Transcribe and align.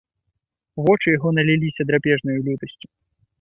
Вочы 0.87 1.07
яго 1.17 1.29
наліліся 1.41 1.87
драпежнаю 1.91 2.39
лютасцю. 2.49 2.87